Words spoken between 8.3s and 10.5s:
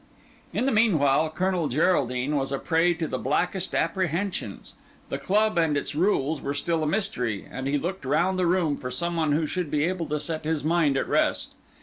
the room for some one who should be able to set